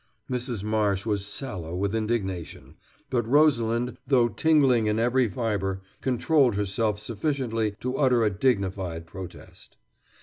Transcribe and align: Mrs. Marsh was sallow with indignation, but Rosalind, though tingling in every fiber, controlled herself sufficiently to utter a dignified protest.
Mrs. 0.27 0.63
Marsh 0.63 1.05
was 1.05 1.23
sallow 1.27 1.75
with 1.75 1.93
indignation, 1.93 2.73
but 3.11 3.27
Rosalind, 3.27 3.99
though 4.07 4.29
tingling 4.29 4.87
in 4.87 4.97
every 4.97 5.29
fiber, 5.29 5.83
controlled 6.01 6.55
herself 6.55 6.97
sufficiently 6.97 7.75
to 7.81 7.97
utter 7.97 8.23
a 8.23 8.31
dignified 8.31 9.05
protest. 9.05 9.77